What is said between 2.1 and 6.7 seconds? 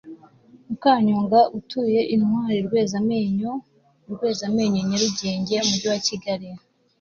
IntwariRwezamenyo I RwezamenyoNyarugenge Umujyi wa Kigali